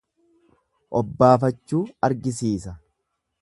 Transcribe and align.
Obbaafachuu 1.01 1.83
argisiisa. 2.09 2.75